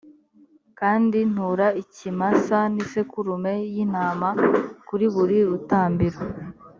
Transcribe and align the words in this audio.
kandi 0.79 1.19
ntura 1.31 1.67
ikimasa 1.81 2.57
n’isekurume 2.73 3.53
y’intama 3.73 4.29
kuri 4.87 5.05
buri 5.13 5.37
rutambiro. 5.49 6.19